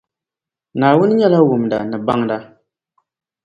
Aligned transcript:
Naawuni 0.77 1.13
nyɛla 1.15 1.39
wumda 1.47 1.77
ni 1.89 1.97
baŋda. 2.05 2.37